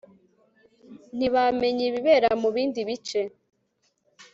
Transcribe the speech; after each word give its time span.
ntibamenya 1.15 1.83
ibibera 1.89 2.29
mu 2.41 2.49
bindi 2.55 2.79
bice 2.87 3.21